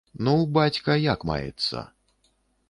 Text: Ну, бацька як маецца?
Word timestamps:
Ну, 0.27 0.31
бацька 0.57 0.95
як 1.03 1.27
маецца? 1.31 1.85